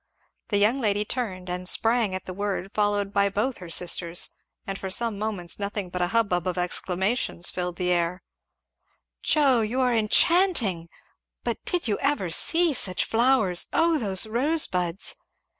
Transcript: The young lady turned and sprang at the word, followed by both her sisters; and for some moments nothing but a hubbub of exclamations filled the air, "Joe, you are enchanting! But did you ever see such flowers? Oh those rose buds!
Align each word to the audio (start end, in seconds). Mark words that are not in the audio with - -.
The 0.47 0.57
young 0.57 0.79
lady 0.81 1.05
turned 1.05 1.47
and 1.47 1.69
sprang 1.69 2.15
at 2.15 2.25
the 2.25 2.33
word, 2.33 2.71
followed 2.73 3.13
by 3.13 3.29
both 3.29 3.59
her 3.59 3.69
sisters; 3.69 4.31
and 4.65 4.79
for 4.79 4.89
some 4.89 5.19
moments 5.19 5.59
nothing 5.59 5.89
but 5.91 6.01
a 6.01 6.07
hubbub 6.07 6.47
of 6.47 6.57
exclamations 6.57 7.51
filled 7.51 7.75
the 7.75 7.91
air, 7.91 8.23
"Joe, 9.21 9.61
you 9.61 9.79
are 9.79 9.93
enchanting! 9.93 10.89
But 11.43 11.63
did 11.65 11.87
you 11.87 11.99
ever 11.99 12.31
see 12.31 12.73
such 12.73 13.05
flowers? 13.05 13.67
Oh 13.73 13.99
those 13.99 14.25
rose 14.25 14.65
buds! 14.65 15.17